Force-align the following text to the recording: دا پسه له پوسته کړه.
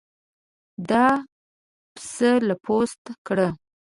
دا 0.89 1.07
پسه 1.93 2.31
له 2.47 2.55
پوسته 2.63 3.11
کړه. 3.27 3.47